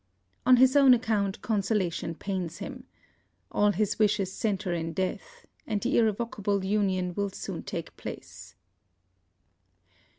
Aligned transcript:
On 0.47 0.55
his 0.55 0.75
own 0.75 0.95
account, 0.95 1.43
consolation 1.43 2.15
pains 2.15 2.57
him. 2.57 2.85
All 3.51 3.71
his 3.71 3.99
wishes 3.99 4.33
centre 4.33 4.73
in 4.73 4.93
death; 4.93 5.45
and 5.67 5.79
the 5.79 5.95
irrevocable 5.99 6.65
union 6.65 7.13
will 7.13 7.29
soon 7.29 7.61
take 7.61 7.95
place. 7.97 8.55